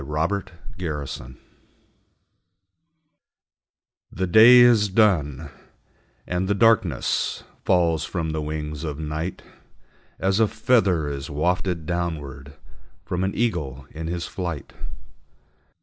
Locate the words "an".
13.23-13.35